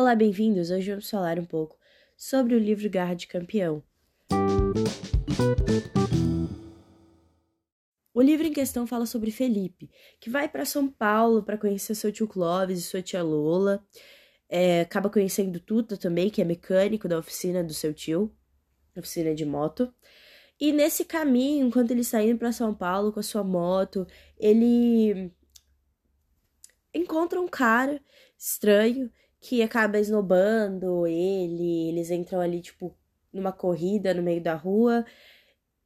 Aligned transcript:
Olá, 0.00 0.14
bem-vindos! 0.14 0.70
Hoje 0.70 0.88
vamos 0.88 1.10
falar 1.10 1.38
um 1.38 1.44
pouco 1.44 1.76
sobre 2.16 2.54
o 2.54 2.58
livro 2.58 2.88
Garra 2.88 3.12
de 3.12 3.26
Campeão. 3.26 3.84
O 8.14 8.22
livro 8.22 8.46
em 8.46 8.52
questão 8.54 8.86
fala 8.86 9.04
sobre 9.04 9.30
Felipe, 9.30 9.90
que 10.18 10.30
vai 10.30 10.48
para 10.48 10.64
São 10.64 10.88
Paulo 10.90 11.42
para 11.42 11.58
conhecer 11.58 11.94
seu 11.94 12.10
tio 12.10 12.26
Clóvis 12.26 12.78
e 12.78 12.82
sua 12.82 13.02
tia 13.02 13.22
Lola. 13.22 13.86
É, 14.48 14.80
acaba 14.80 15.10
conhecendo 15.10 15.60
Tuta 15.60 15.98
também, 15.98 16.30
que 16.30 16.40
é 16.40 16.46
mecânico 16.46 17.06
da 17.06 17.18
oficina 17.18 17.62
do 17.62 17.74
seu 17.74 17.92
tio, 17.92 18.34
oficina 18.96 19.34
de 19.34 19.44
moto. 19.44 19.92
E 20.58 20.72
nesse 20.72 21.04
caminho, 21.04 21.66
enquanto 21.66 21.90
ele 21.90 22.00
está 22.00 22.22
indo 22.22 22.38
para 22.38 22.52
São 22.52 22.74
Paulo 22.74 23.12
com 23.12 23.20
a 23.20 23.22
sua 23.22 23.44
moto, 23.44 24.06
ele 24.38 25.30
encontra 26.94 27.38
um 27.38 27.46
cara 27.46 28.02
estranho 28.38 29.12
que 29.40 29.62
acaba 29.62 29.98
esnobando 29.98 31.06
ele, 31.06 31.88
eles 31.88 32.10
entram 32.10 32.40
ali, 32.40 32.60
tipo, 32.60 32.94
numa 33.32 33.52
corrida 33.52 34.12
no 34.14 34.22
meio 34.22 34.42
da 34.42 34.54
rua 34.54 35.04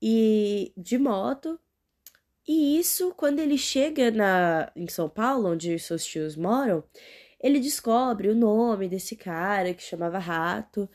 e 0.02 0.72
de 0.76 0.98
moto. 0.98 1.58
E 2.46 2.78
isso, 2.78 3.14
quando 3.14 3.38
ele 3.38 3.56
chega 3.56 4.10
na, 4.10 4.70
em 4.76 4.88
São 4.88 5.08
Paulo, 5.08 5.50
onde 5.52 5.78
seus 5.78 6.04
tios 6.04 6.36
moram, 6.36 6.84
ele 7.40 7.60
descobre 7.60 8.28
o 8.28 8.34
nome 8.34 8.88
desse 8.88 9.16
cara 9.16 9.72
que 9.72 9.82
chamava 9.82 10.18
Rato, 10.18 10.88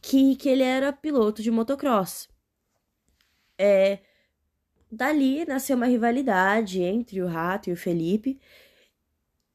que, 0.00 0.36
que 0.36 0.48
ele 0.48 0.62
era 0.62 0.92
piloto 0.92 1.42
de 1.42 1.50
motocross. 1.50 2.28
É, 3.58 4.00
dali 4.90 5.44
nasceu 5.44 5.76
uma 5.76 5.86
rivalidade 5.86 6.82
entre 6.82 7.22
o 7.22 7.26
Rato 7.26 7.70
e 7.70 7.72
o 7.72 7.76
Felipe, 7.76 8.40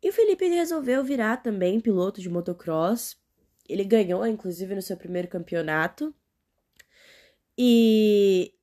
e 0.02 0.10
o 0.10 0.14
Felipe 0.14 0.48
resolveu 0.48 1.04
virar 1.04 1.38
também 1.38 1.80
piloto 1.80 2.22
de 2.22 2.30
motocross. 2.30 3.18
Ele 3.68 3.84
ganhou, 3.84 4.26
inclusive, 4.26 4.74
no 4.76 4.82
seu 4.82 4.98
primeiro 4.98 5.28
campeonato. 5.28 6.14
E 7.58 8.54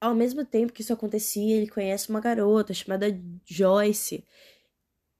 ao 0.00 0.14
mesmo 0.14 0.44
tempo 0.44 0.72
que 0.72 0.82
isso 0.82 0.92
acontecia, 0.92 1.56
ele 1.56 1.68
conhece 1.68 2.08
uma 2.10 2.20
garota 2.20 2.74
chamada 2.74 3.06
Joyce. 3.44 4.24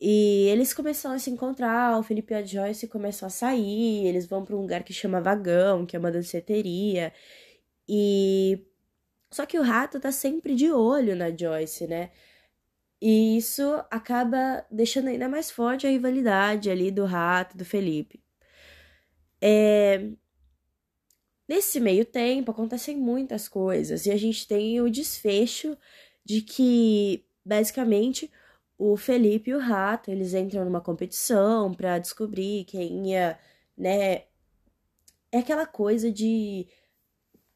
E 0.00 0.46
eles 0.48 0.72
começam 0.72 1.12
a 1.12 1.18
se 1.18 1.30
encontrar, 1.30 1.98
o 1.98 2.02
Felipe 2.02 2.32
e 2.32 2.36
a 2.36 2.44
Joyce 2.44 2.86
começam 2.86 3.26
a 3.26 3.30
sair, 3.30 4.06
eles 4.06 4.26
vão 4.26 4.44
para 4.44 4.54
um 4.56 4.60
lugar 4.60 4.84
que 4.84 4.92
chama 4.92 5.20
Vagão, 5.20 5.84
que 5.84 5.96
é 5.96 5.98
uma 5.98 6.12
danceteria. 6.12 7.12
E 7.88 8.64
só 9.30 9.46
que 9.46 9.58
o 9.58 9.62
rato 9.62 10.00
tá 10.00 10.12
sempre 10.12 10.54
de 10.54 10.70
olho 10.70 11.16
na 11.16 11.30
Joyce, 11.36 11.86
né? 11.86 12.10
E 13.00 13.36
isso 13.36 13.62
acaba 13.90 14.66
deixando 14.70 15.08
ainda 15.08 15.28
mais 15.28 15.50
forte 15.50 15.86
a 15.86 15.90
rivalidade 15.90 16.70
ali 16.70 16.90
do 16.90 17.04
Rato 17.04 17.56
do 17.56 17.64
Felipe. 17.64 18.20
É... 19.40 20.10
Nesse 21.48 21.80
meio 21.80 22.04
tempo 22.04 22.50
acontecem 22.50 22.96
muitas 22.96 23.48
coisas 23.48 24.04
e 24.04 24.10
a 24.10 24.16
gente 24.16 24.46
tem 24.46 24.80
o 24.80 24.90
desfecho 24.90 25.78
de 26.24 26.42
que 26.42 27.24
basicamente 27.44 28.30
o 28.76 28.96
Felipe 28.96 29.50
e 29.50 29.54
o 29.54 29.58
Rato 29.58 30.10
eles 30.10 30.34
entram 30.34 30.64
numa 30.64 30.80
competição 30.80 31.72
para 31.72 31.98
descobrir 31.98 32.64
quem 32.64 33.10
ia, 33.12 33.38
né? 33.76 34.24
É 35.32 35.38
aquela 35.38 35.66
coisa 35.66 36.10
de 36.12 36.66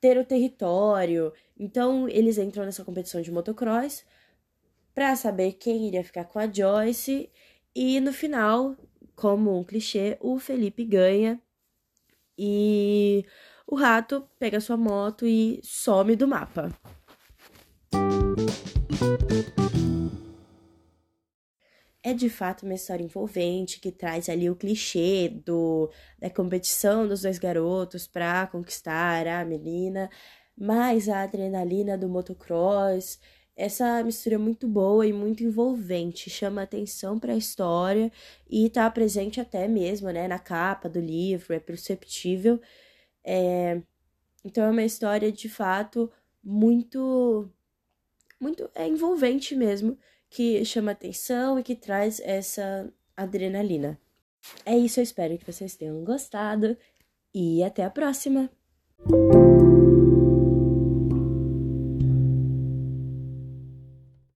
ter 0.00 0.18
o 0.18 0.24
território. 0.24 1.32
Então 1.58 2.08
eles 2.08 2.38
entram 2.38 2.64
nessa 2.64 2.84
competição 2.84 3.20
de 3.20 3.30
motocross 3.30 4.04
para 4.94 5.16
saber 5.16 5.52
quem 5.54 5.88
iria 5.88 6.04
ficar 6.04 6.24
com 6.24 6.38
a 6.38 6.50
Joyce. 6.50 7.30
E 7.74 8.00
no 8.00 8.12
final, 8.12 8.76
como 9.14 9.58
um 9.58 9.64
clichê, 9.64 10.16
o 10.20 10.38
Felipe 10.38 10.84
ganha 10.84 11.40
e 12.36 13.24
o 13.66 13.74
rato 13.74 14.28
pega 14.38 14.60
sua 14.60 14.76
moto 14.76 15.26
e 15.26 15.60
some 15.62 16.16
do 16.16 16.28
mapa. 16.28 16.70
É 22.04 22.12
de 22.12 22.28
fato 22.28 22.64
uma 22.64 22.74
história 22.74 23.04
envolvente 23.04 23.78
que 23.78 23.92
traz 23.92 24.28
ali 24.28 24.50
o 24.50 24.56
clichê 24.56 25.28
do 25.28 25.88
da 26.18 26.28
competição 26.28 27.06
dos 27.06 27.22
dois 27.22 27.38
garotos 27.38 28.08
para 28.08 28.48
conquistar 28.48 29.26
a 29.28 29.44
menina, 29.44 30.10
mais 30.56 31.08
a 31.08 31.22
adrenalina 31.22 31.96
do 31.96 32.08
motocross 32.08 33.20
essa 33.56 34.02
mistura 34.02 34.36
é 34.36 34.38
muito 34.38 34.66
boa 34.66 35.06
e 35.06 35.12
muito 35.12 35.44
envolvente, 35.44 36.30
chama 36.30 36.62
atenção 36.62 37.18
para 37.18 37.32
a 37.34 37.36
história 37.36 38.10
e 38.48 38.66
está 38.66 38.90
presente 38.90 39.40
até 39.40 39.68
mesmo, 39.68 40.10
né, 40.10 40.26
na 40.26 40.38
capa 40.38 40.88
do 40.88 41.00
livro, 41.00 41.54
é 41.54 41.60
perceptível. 41.60 42.60
É... 43.24 43.82
Então 44.44 44.64
é 44.64 44.70
uma 44.70 44.82
história 44.82 45.30
de 45.30 45.48
fato 45.48 46.10
muito, 46.42 47.48
muito 48.40 48.70
é 48.74 48.86
envolvente 48.88 49.54
mesmo, 49.54 49.98
que 50.30 50.64
chama 50.64 50.92
atenção 50.92 51.58
e 51.58 51.62
que 51.62 51.76
traz 51.76 52.20
essa 52.20 52.92
adrenalina. 53.16 54.00
É 54.64 54.76
isso, 54.76 54.98
eu 54.98 55.04
espero 55.04 55.38
que 55.38 55.50
vocês 55.50 55.76
tenham 55.76 56.02
gostado 56.04 56.76
e 57.34 57.62
até 57.62 57.84
a 57.84 57.90
próxima! 57.90 58.50